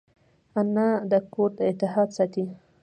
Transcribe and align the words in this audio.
انا 0.59 0.87
د 1.09 1.13
کورنۍ 1.33 1.63
اتحاد 1.69 2.09
ساتي 2.17 2.45